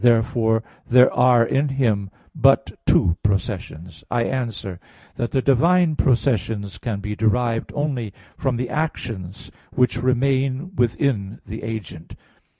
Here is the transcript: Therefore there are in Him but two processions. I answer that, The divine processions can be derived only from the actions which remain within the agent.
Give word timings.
Therefore 0.03 0.63
there 0.89 1.13
are 1.13 1.45
in 1.45 1.67
Him 1.69 2.09
but 2.33 2.71
two 2.87 3.15
processions. 3.21 4.03
I 4.09 4.23
answer 4.23 4.79
that, 5.13 5.29
The 5.29 5.43
divine 5.43 5.95
processions 5.95 6.79
can 6.79 7.01
be 7.01 7.15
derived 7.15 7.71
only 7.75 8.11
from 8.35 8.55
the 8.57 8.71
actions 8.71 9.51
which 9.75 10.01
remain 10.01 10.75
within 10.75 11.39
the 11.45 11.61
agent. 11.61 12.15